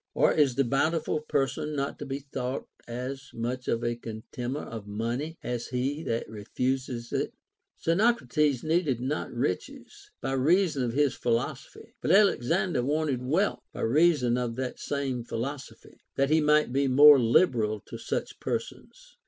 Or 0.15 0.33
is 0.33 0.55
the 0.55 0.63
bountiful 0.63 1.19
person 1.19 1.75
not 1.75 1.99
to 1.99 2.07
be 2.07 2.17
thought 2.17 2.67
as 2.87 3.29
much 3.35 3.67
a 3.67 3.77
contemner 3.95 4.61
of 4.63 4.87
money 4.87 5.37
as 5.43 5.67
he 5.67 6.01
that 6.05 6.27
refuses 6.27 7.13
it] 7.13 7.35
Xeno 7.85 8.17
crates 8.17 8.63
needed 8.63 8.99
not 8.99 9.31
riches, 9.31 10.09
by 10.19 10.31
reason 10.31 10.81
of 10.83 10.93
his 10.93 11.13
philosophy; 11.13 11.93
but 12.01 12.09
Alexander 12.09 12.81
wanted 12.81 13.21
wealth, 13.21 13.59
by 13.73 13.81
reason 13.81 14.39
of 14.39 14.55
the 14.55 14.73
same 14.75 15.23
philoso 15.23 15.77
phy, 15.77 15.97
that 16.15 16.31
he 16.31 16.41
might 16.41 16.73
be 16.73 16.87
more 16.87 17.19
liberal 17.19 17.79
to 17.81 17.99
such 17.99 18.39
persons. 18.39 19.17